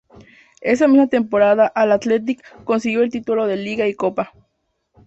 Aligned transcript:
Esa 0.71 0.87
misma 0.87 1.05
temporada 1.05 1.71
el 1.75 1.91
Athletic 1.91 2.43
consiguió 2.63 3.03
el 3.03 3.11
título 3.11 3.45
de 3.45 3.55
Liga 3.57 3.87
y 3.87 3.93
Copa. 3.93 4.33